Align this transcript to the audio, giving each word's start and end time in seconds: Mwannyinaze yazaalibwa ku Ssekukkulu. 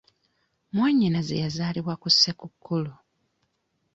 Mwannyinaze 0.73 1.33
yazaalibwa 1.43 1.93
ku 2.01 2.07
Ssekukkulu. 2.13 2.93